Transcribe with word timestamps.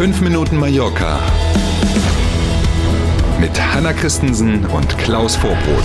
5 0.00 0.22
Minuten 0.22 0.56
Mallorca 0.56 1.20
mit 3.38 3.50
Hanna 3.60 3.92
Christensen 3.92 4.64
und 4.64 4.96
Klaus 4.96 5.36
Vorbrot. 5.36 5.84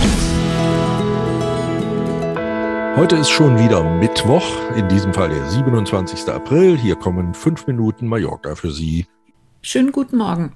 Heute 2.96 3.16
ist 3.16 3.28
schon 3.28 3.58
wieder 3.58 3.84
Mittwoch, 3.84 4.42
in 4.74 4.88
diesem 4.88 5.12
Fall 5.12 5.28
der 5.28 5.46
27. 5.50 6.30
April. 6.30 6.78
Hier 6.78 6.96
kommen 6.96 7.34
5 7.34 7.66
Minuten 7.66 8.06
Mallorca 8.06 8.54
für 8.54 8.70
Sie. 8.70 9.04
Schönen 9.60 9.92
guten 9.92 10.16
Morgen. 10.16 10.54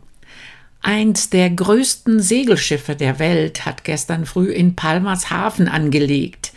Eins 0.81 1.29
der 1.29 1.51
größten 1.51 2.21
Segelschiffe 2.21 2.97
der 2.97 3.19
Welt 3.19 3.67
hat 3.67 3.85
gestern 3.85 4.25
früh 4.25 4.51
in 4.51 4.75
Palmas 4.75 5.31
Hafen 5.31 5.69
angelegt. 5.69 6.55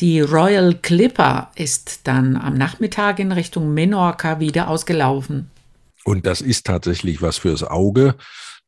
Die 0.00 0.20
Royal 0.20 0.74
Clipper 0.74 1.52
ist 1.54 2.08
dann 2.08 2.36
am 2.36 2.54
Nachmittag 2.54 3.20
in 3.20 3.30
Richtung 3.30 3.72
Menorca 3.72 4.40
wieder 4.40 4.68
ausgelaufen. 4.68 5.48
Und 6.04 6.26
das 6.26 6.40
ist 6.40 6.66
tatsächlich 6.66 7.22
was 7.22 7.38
fürs 7.38 7.62
Auge. 7.62 8.16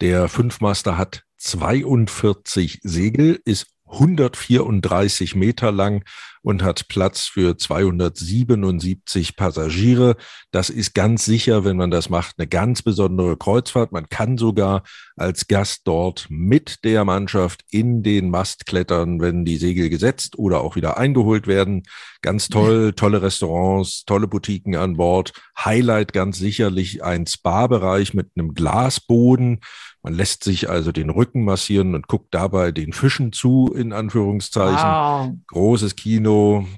Der 0.01 0.29
Fünfmaster 0.29 0.99
hat 0.99 1.25
42 1.39 2.81
Segel, 2.83 3.41
ist 3.45 3.67
134 3.87 5.35
Meter 5.35 5.73
lang 5.73 6.05
und 6.43 6.63
hat 6.63 6.89
Platz 6.89 7.27
für 7.27 7.57
277 7.57 9.37
Passagiere. 9.37 10.17
Das 10.51 10.71
ist 10.71 10.95
ganz 10.95 11.25
sicher, 11.25 11.65
wenn 11.65 11.77
man 11.77 11.91
das 11.91 12.11
macht, 12.11 12.35
eine 12.39 12.49
ganz 12.49 12.83
besondere 12.83 13.37
Kreuzfahrt. 13.37 13.93
Man 13.93 14.09
kann 14.09 14.37
sogar 14.37 14.83
als 15.17 15.47
Gast 15.47 15.83
dort 15.85 16.27
mit 16.29 16.85
der 16.85 17.05
Mannschaft 17.05 17.65
in 17.71 18.03
den 18.03 18.31
Mast 18.31 18.67
klettern, 18.67 19.21
wenn 19.21 19.45
die 19.45 19.57
Segel 19.57 19.89
gesetzt 19.89 20.39
oder 20.39 20.61
auch 20.61 20.77
wieder 20.77 20.99
eingeholt 20.99 21.47
werden. 21.47 21.85
Ganz 22.23 22.49
toll, 22.49 22.93
tolle 22.93 23.23
Restaurants, 23.23 24.05
tolle 24.05 24.29
Boutiquen 24.29 24.77
an 24.77 24.97
Bord. 24.97 25.33
Highlight 25.59 26.13
ganz 26.13 26.39
sicherlich 26.39 27.03
ein 27.03 27.27
Spa-Bereich 27.27 28.15
mit 28.15 28.31
einem 28.37 28.55
Glasboden 28.55 29.61
man 30.05 30.15
lässt 30.15 30.43
sich 30.43 30.69
also 30.69 30.91
den 30.91 31.11
Rücken 31.11 31.45
massieren 31.45 31.95
und 31.95 32.09
guckt 32.09 32.35
dabei 32.35 32.73
den 32.73 32.93
Fischen 32.93 33.33
zu, 33.33 33.73
in 33.73 33.93
Anführungszeichen. 33.93 34.75
Wow. 34.77 35.31
Großes 35.47 35.95
Kino. 35.95 36.32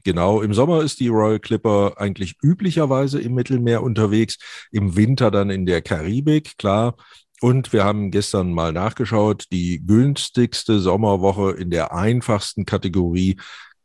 Genau. 0.04 0.42
Im 0.42 0.54
Sommer 0.54 0.82
ist 0.82 1.00
die 1.00 1.08
Royal 1.08 1.38
Clipper 1.40 1.94
eigentlich 1.96 2.36
üblicherweise 2.42 3.20
im 3.20 3.34
Mittelmeer 3.34 3.82
unterwegs. 3.82 4.38
Im 4.70 4.96
Winter 4.96 5.30
dann 5.30 5.50
in 5.50 5.66
der 5.66 5.82
Karibik, 5.82 6.56
klar. 6.58 6.96
Und 7.40 7.72
wir 7.72 7.84
haben 7.84 8.10
gestern 8.10 8.52
mal 8.52 8.72
nachgeschaut, 8.72 9.46
die 9.52 9.82
günstigste 9.84 10.78
Sommerwoche 10.78 11.52
in 11.52 11.70
der 11.70 11.92
einfachsten 11.92 12.64
Kategorie 12.64 13.36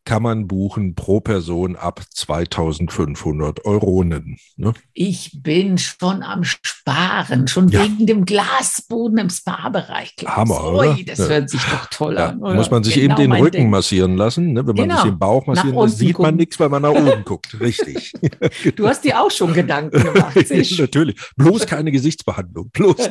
kann 0.10 0.24
man 0.24 0.48
buchen 0.48 0.96
pro 0.96 1.20
Person 1.20 1.76
ab 1.76 2.02
2500 2.12 3.64
Euronen. 3.64 4.40
Ne? 4.58 4.74
Ich 4.94 5.44
bin 5.44 5.78
schon 5.78 6.24
am 6.24 6.44
Sparen, 6.44 7.48
schon 7.48 7.68
ja. 7.68 7.84
wegen 7.84 8.08
dem 8.08 8.26
Glasboden 8.26 9.20
im 9.20 9.30
Spa-Bereich. 9.30 10.16
Hammer, 10.26 10.64
oder? 10.64 10.98
das 11.06 11.20
ja. 11.20 11.28
hört 11.28 11.52
sich 11.52 11.62
doch 11.62 11.86
toll 11.92 12.16
ja. 12.16 12.30
an. 12.30 12.40
Oder? 12.40 12.56
Muss 12.56 12.72
man 12.72 12.84
sich 12.84 12.96
genau 12.96 13.06
eben 13.06 13.16
den 13.18 13.32
Rücken 13.34 13.52
Ding. 13.52 13.70
massieren 13.70 14.18
lassen. 14.18 14.54
Ne? 14.54 14.66
Wenn 14.66 14.76
man 14.76 14.90
genau. 14.90 14.96
sich 14.96 15.12
den 15.12 15.20
Bauch 15.20 15.46
massieren 15.46 15.78
lässt, 15.78 16.00
sieht 16.00 16.16
gucken. 16.16 16.30
man 16.30 16.36
nichts, 16.38 16.60
weil 16.60 16.70
man 16.70 16.82
nach 16.82 16.90
oben 16.90 17.24
guckt. 17.26 17.60
Richtig. 17.60 18.14
Du 18.76 18.88
hast 18.88 19.04
dir 19.04 19.22
auch 19.22 19.30
schon 19.30 19.54
Gedanken 19.54 20.02
gemacht. 20.02 20.36
Natürlich. 20.80 21.16
Bloß 21.36 21.68
keine 21.68 21.92
Gesichtsbehandlung. 21.92 22.72
Bloß. 22.72 23.10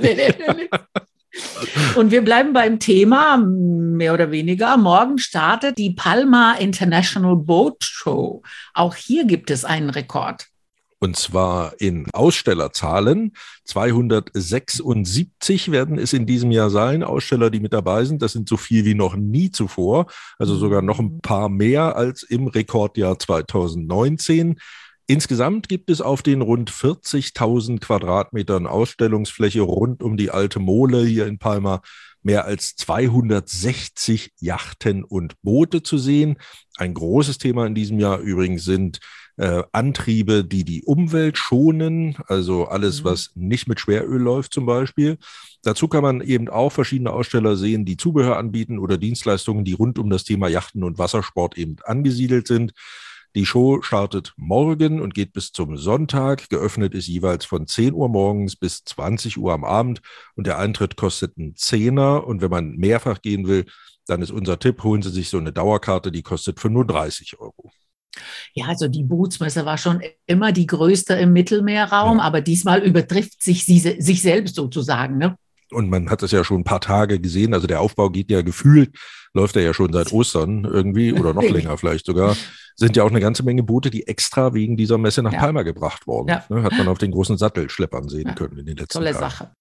Und 1.94 2.10
wir 2.10 2.22
bleiben 2.22 2.52
beim 2.52 2.78
Thema, 2.78 3.38
mehr 3.38 4.14
oder 4.14 4.30
weniger. 4.30 4.76
Morgen 4.76 5.18
startet 5.18 5.78
die 5.78 5.90
Palma 5.90 6.54
International 6.54 7.36
Boat 7.36 7.84
Show. 7.84 8.42
Auch 8.74 8.94
hier 8.94 9.24
gibt 9.24 9.50
es 9.50 9.64
einen 9.64 9.90
Rekord. 9.90 10.46
Und 11.00 11.16
zwar 11.16 11.80
in 11.80 12.08
Ausstellerzahlen. 12.12 13.32
276 13.64 15.70
werden 15.70 15.96
es 15.96 16.12
in 16.12 16.26
diesem 16.26 16.50
Jahr 16.50 16.70
sein, 16.70 17.04
Aussteller, 17.04 17.50
die 17.50 17.60
mit 17.60 17.72
dabei 17.72 18.04
sind. 18.04 18.20
Das 18.20 18.32
sind 18.32 18.48
so 18.48 18.56
viel 18.56 18.84
wie 18.84 18.94
noch 18.94 19.14
nie 19.14 19.52
zuvor. 19.52 20.06
Also 20.38 20.56
sogar 20.56 20.82
noch 20.82 20.98
ein 20.98 21.20
paar 21.20 21.48
mehr 21.48 21.94
als 21.94 22.24
im 22.24 22.48
Rekordjahr 22.48 23.16
2019. 23.18 24.58
Insgesamt 25.10 25.70
gibt 25.70 25.88
es 25.88 26.02
auf 26.02 26.22
den 26.22 26.42
rund 26.42 26.70
40.000 26.70 27.80
Quadratmetern 27.80 28.66
Ausstellungsfläche 28.66 29.62
rund 29.62 30.02
um 30.02 30.18
die 30.18 30.30
alte 30.30 30.58
Mole 30.60 31.02
hier 31.02 31.26
in 31.26 31.38
Palma 31.38 31.80
mehr 32.22 32.44
als 32.44 32.76
260 32.76 34.32
Yachten 34.38 35.04
und 35.04 35.40
Boote 35.40 35.82
zu 35.82 35.96
sehen. 35.96 36.36
Ein 36.76 36.92
großes 36.92 37.38
Thema 37.38 37.66
in 37.66 37.74
diesem 37.74 37.98
Jahr 37.98 38.18
übrigens 38.18 38.64
sind 38.64 39.00
äh, 39.38 39.62
Antriebe, 39.72 40.44
die 40.44 40.64
die 40.64 40.82
Umwelt 40.82 41.38
schonen, 41.38 42.16
also 42.26 42.66
alles, 42.66 43.00
mhm. 43.00 43.04
was 43.06 43.30
nicht 43.34 43.66
mit 43.66 43.80
Schweröl 43.80 44.20
läuft 44.20 44.52
zum 44.52 44.66
Beispiel. 44.66 45.16
Dazu 45.62 45.88
kann 45.88 46.02
man 46.02 46.20
eben 46.20 46.50
auch 46.50 46.70
verschiedene 46.70 47.12
Aussteller 47.12 47.56
sehen, 47.56 47.86
die 47.86 47.96
Zubehör 47.96 48.36
anbieten 48.36 48.78
oder 48.78 48.98
Dienstleistungen, 48.98 49.64
die 49.64 49.72
rund 49.72 49.98
um 49.98 50.10
das 50.10 50.24
Thema 50.24 50.48
Yachten 50.48 50.84
und 50.84 50.98
Wassersport 50.98 51.56
eben 51.56 51.76
angesiedelt 51.84 52.46
sind. 52.46 52.74
Die 53.38 53.46
Show 53.46 53.82
startet 53.82 54.32
morgen 54.36 55.00
und 55.00 55.14
geht 55.14 55.32
bis 55.32 55.52
zum 55.52 55.76
Sonntag. 55.76 56.48
Geöffnet 56.48 56.92
ist 56.92 57.06
jeweils 57.06 57.44
von 57.44 57.68
10 57.68 57.94
Uhr 57.94 58.08
morgens 58.08 58.56
bis 58.56 58.82
20 58.82 59.38
Uhr 59.38 59.52
am 59.52 59.62
Abend 59.62 60.00
und 60.34 60.48
der 60.48 60.58
Eintritt 60.58 60.96
kostet 60.96 61.38
einen 61.38 61.54
Zehner. 61.54 62.26
Und 62.26 62.42
wenn 62.42 62.50
man 62.50 62.72
mehrfach 62.72 63.22
gehen 63.22 63.46
will, 63.46 63.66
dann 64.08 64.22
ist 64.22 64.32
unser 64.32 64.58
Tipp, 64.58 64.82
holen 64.82 65.02
Sie 65.02 65.10
sich 65.10 65.28
so 65.28 65.38
eine 65.38 65.52
Dauerkarte, 65.52 66.10
die 66.10 66.24
kostet 66.24 66.58
35 66.58 67.38
Euro. 67.38 67.70
Ja, 68.54 68.66
also 68.66 68.88
die 68.88 69.04
Bootsmesse 69.04 69.64
war 69.64 69.78
schon 69.78 70.02
immer 70.26 70.50
die 70.50 70.66
größte 70.66 71.14
im 71.14 71.32
Mittelmeerraum, 71.32 72.18
ja. 72.18 72.24
aber 72.24 72.40
diesmal 72.40 72.82
übertrifft 72.82 73.40
sich 73.40 73.64
sie 73.64 73.78
sich 73.78 74.20
selbst 74.20 74.56
sozusagen. 74.56 75.16
Ne? 75.16 75.36
Und 75.72 75.90
man 75.90 76.10
hat 76.10 76.22
es 76.22 76.30
ja 76.30 76.44
schon 76.44 76.60
ein 76.60 76.64
paar 76.64 76.80
Tage 76.80 77.20
gesehen. 77.20 77.54
Also 77.54 77.66
der 77.66 77.80
Aufbau 77.80 78.10
geht 78.10 78.30
ja 78.30 78.42
gefühlt, 78.42 78.96
läuft 79.34 79.56
er 79.56 79.62
ja 79.62 79.74
schon 79.74 79.92
seit 79.92 80.12
Ostern 80.12 80.64
irgendwie 80.64 81.12
oder 81.12 81.34
noch 81.34 81.42
länger 81.50 81.76
vielleicht 81.76 82.06
sogar. 82.06 82.36
Sind 82.76 82.96
ja 82.96 83.02
auch 83.02 83.10
eine 83.10 83.20
ganze 83.20 83.42
Menge 83.42 83.62
Boote, 83.62 83.90
die 83.90 84.06
extra 84.06 84.54
wegen 84.54 84.76
dieser 84.76 84.98
Messe 84.98 85.22
nach 85.22 85.32
ja. 85.32 85.40
Palma 85.40 85.62
gebracht 85.62 86.06
wurden. 86.06 86.28
Ja. 86.28 86.44
Ne, 86.48 86.62
hat 86.62 86.76
man 86.78 86.88
auf 86.88 86.98
den 86.98 87.10
großen 87.10 87.36
Sattelschleppern 87.36 88.08
sehen 88.08 88.28
ja. 88.28 88.34
können 88.34 88.58
in 88.58 88.66
den 88.66 88.76
letzten 88.76 88.98
Tolle 88.98 89.12
Tagen. 89.12 89.30
Sache. 89.30 89.52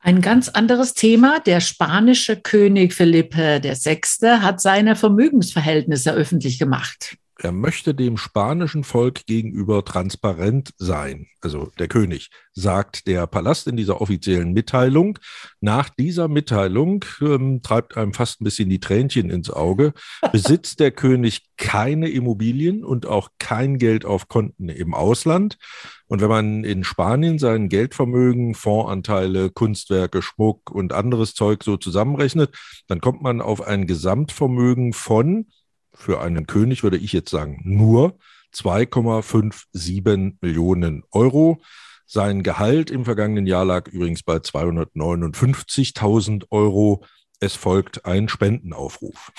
Ein 0.00 0.20
ganz 0.20 0.50
anderes 0.50 0.92
Thema. 0.92 1.40
Der 1.40 1.60
spanische 1.60 2.36
König 2.36 2.92
Felipe 2.92 3.60
VI. 3.62 4.00
hat 4.40 4.60
seine 4.60 4.96
Vermögensverhältnisse 4.96 6.12
öffentlich 6.12 6.58
gemacht 6.58 7.16
er 7.38 7.52
möchte 7.52 7.94
dem 7.94 8.16
spanischen 8.16 8.84
Volk 8.84 9.26
gegenüber 9.26 9.84
transparent 9.84 10.72
sein, 10.78 11.26
also 11.40 11.72
der 11.78 11.88
König, 11.88 12.30
sagt 12.52 13.08
der 13.08 13.26
Palast 13.26 13.66
in 13.66 13.76
dieser 13.76 14.00
offiziellen 14.00 14.52
Mitteilung. 14.52 15.18
Nach 15.60 15.88
dieser 15.88 16.28
Mitteilung 16.28 17.04
ähm, 17.20 17.60
treibt 17.62 17.96
einem 17.96 18.14
fast 18.14 18.40
ein 18.40 18.44
bisschen 18.44 18.70
die 18.70 18.78
Tränchen 18.78 19.30
ins 19.30 19.50
Auge, 19.50 19.94
besitzt 20.32 20.78
der 20.78 20.92
König 20.92 21.42
keine 21.56 22.08
Immobilien 22.08 22.84
und 22.84 23.06
auch 23.06 23.30
kein 23.38 23.78
Geld 23.78 24.04
auf 24.04 24.28
Konten 24.28 24.68
im 24.68 24.94
Ausland. 24.94 25.58
Und 26.06 26.20
wenn 26.20 26.28
man 26.28 26.64
in 26.64 26.84
Spanien 26.84 27.38
sein 27.38 27.68
Geldvermögen, 27.68 28.54
Fondsanteile, 28.54 29.50
Kunstwerke, 29.50 30.22
Schmuck 30.22 30.70
und 30.70 30.92
anderes 30.92 31.34
Zeug 31.34 31.64
so 31.64 31.76
zusammenrechnet, 31.76 32.54
dann 32.86 33.00
kommt 33.00 33.22
man 33.22 33.40
auf 33.40 33.60
ein 33.62 33.86
Gesamtvermögen 33.86 34.92
von 34.92 35.46
für 35.94 36.20
einen 36.20 36.46
König 36.46 36.82
würde 36.82 36.98
ich 36.98 37.12
jetzt 37.12 37.30
sagen 37.30 37.60
nur 37.64 38.18
2,57 38.54 40.36
Millionen 40.40 41.02
Euro. 41.10 41.60
Sein 42.06 42.42
Gehalt 42.42 42.90
im 42.90 43.04
vergangenen 43.04 43.46
Jahr 43.46 43.64
lag 43.64 43.88
übrigens 43.88 44.22
bei 44.22 44.36
259.000 44.36 46.46
Euro. 46.50 47.04
Es 47.40 47.56
folgt 47.56 48.06
ein 48.06 48.28
Spendenaufruf. 48.28 49.32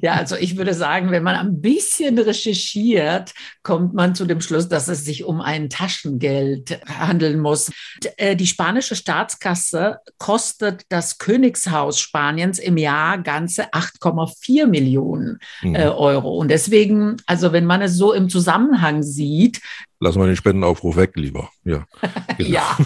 Ja, 0.00 0.14
also 0.14 0.36
ich 0.36 0.56
würde 0.56 0.74
sagen, 0.74 1.10
wenn 1.10 1.22
man 1.22 1.36
ein 1.36 1.60
bisschen 1.60 2.18
recherchiert, 2.18 3.32
kommt 3.62 3.94
man 3.94 4.14
zu 4.14 4.24
dem 4.24 4.40
Schluss, 4.40 4.68
dass 4.68 4.88
es 4.88 5.04
sich 5.04 5.24
um 5.24 5.40
ein 5.40 5.68
Taschengeld 5.70 6.80
handeln 6.86 7.40
muss. 7.40 7.70
Äh, 8.16 8.36
die 8.36 8.46
spanische 8.46 8.96
Staatskasse 8.96 9.98
kostet 10.18 10.84
das 10.88 11.18
Königshaus 11.18 12.00
Spaniens 12.00 12.58
im 12.58 12.76
Jahr 12.76 13.18
ganze 13.18 13.72
8,4 13.72 14.66
Millionen 14.66 15.38
mhm. 15.62 15.74
Äh, 15.74 15.88
Euro. 15.88 16.36
Und 16.36 16.48
deswegen, 16.48 17.16
also 17.26 17.52
wenn 17.52 17.66
man 17.66 17.82
es 17.82 17.94
so 17.94 18.12
im 18.12 18.28
Zusammenhang 18.28 19.02
sieht, 19.02 19.60
lassen 20.02 20.20
wir 20.20 20.26
den 20.26 20.36
Spendenaufruf 20.36 20.96
weg, 20.96 21.12
lieber. 21.14 21.50
Ja, 21.64 21.86
genau. 22.36 22.50
ja. 22.50 22.76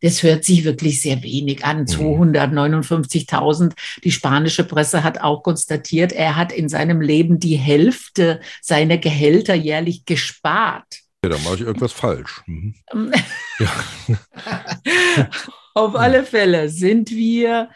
das 0.00 0.22
hört 0.22 0.44
sich 0.44 0.64
wirklich 0.64 1.02
sehr 1.02 1.22
wenig 1.22 1.64
an. 1.64 1.86
259.000. 1.86 3.64
Mhm. 3.64 3.70
Die 4.04 4.12
spanische 4.12 4.64
Presse 4.64 5.02
hat 5.02 5.20
auch 5.20 5.42
konstatiert, 5.42 6.12
er 6.12 6.36
hat 6.36 6.52
in 6.52 6.68
seinem 6.68 7.00
Leben 7.00 7.40
die 7.40 7.56
Hälfte 7.56 8.40
seiner 8.60 8.98
Gehälter 8.98 9.54
jährlich 9.54 10.04
gespart. 10.04 11.00
Ja, 11.24 11.30
da 11.30 11.38
mache 11.38 11.56
ich 11.56 11.60
irgendwas 11.62 11.92
falsch. 11.92 12.42
Mhm. 12.46 12.74
ja. 13.58 13.70
Auf 15.74 15.96
alle 15.96 16.24
Fälle 16.24 16.68
sind 16.68 17.10
wir 17.10 17.70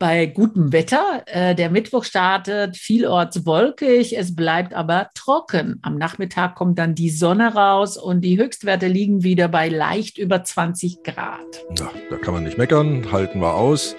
bei 0.00 0.26
gutem 0.26 0.72
Wetter. 0.72 1.22
Äh, 1.26 1.54
der 1.54 1.70
Mittwoch 1.70 2.04
startet 2.04 2.76
vielorts 2.76 3.44
wolkig, 3.46 4.16
es 4.16 4.34
bleibt 4.34 4.74
aber 4.74 5.10
trocken. 5.14 5.78
Am 5.82 5.96
Nachmittag 5.96 6.56
kommt 6.56 6.78
dann 6.78 6.94
die 6.96 7.10
Sonne 7.10 7.54
raus 7.54 7.98
und 7.98 8.22
die 8.22 8.38
Höchstwerte 8.38 8.88
liegen 8.88 9.22
wieder 9.22 9.46
bei 9.46 9.68
leicht 9.68 10.18
über 10.18 10.42
20 10.42 11.04
Grad. 11.04 11.44
Ja, 11.78 11.90
da 12.08 12.16
kann 12.16 12.34
man 12.34 12.44
nicht 12.44 12.58
meckern, 12.58 13.12
halten 13.12 13.40
wir 13.40 13.54
aus. 13.54 13.94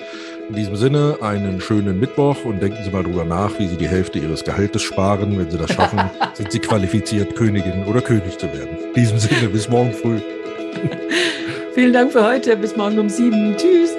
In 0.50 0.56
diesem 0.56 0.76
Sinne 0.76 1.20
einen 1.22 1.62
schönen 1.62 2.00
Mittwoch 2.00 2.44
und 2.46 2.62
denken 2.62 2.84
Sie 2.84 2.90
mal 2.90 3.04
drüber 3.04 3.24
nach, 3.24 3.58
wie 3.60 3.68
Sie 3.68 3.78
die 3.78 3.88
Hälfte 3.88 4.18
Ihres 4.18 4.44
Gehaltes 4.44 4.82
sparen. 4.82 5.38
Wenn 5.38 5.52
Sie 5.52 5.58
das 5.58 5.72
schaffen, 5.72 6.02
sind 6.34 6.52
Sie 6.52 6.60
qualifiziert, 6.60 7.36
Königin 7.36 7.86
oder 7.86 8.02
König 8.02 8.40
zu 8.40 8.48
werden. 8.48 8.76
In 8.88 8.94
diesem 8.96 9.20
Sinne, 9.20 9.50
bis 9.50 9.70
morgen 9.70 9.94
früh. 9.94 10.20
Vielen 11.76 11.94
Dank 11.94 12.12
für 12.12 12.26
heute. 12.26 12.58
Bis 12.58 12.76
morgen 12.76 12.98
um 12.98 13.08
sieben. 13.08 13.56
Tschüss. 13.56 13.96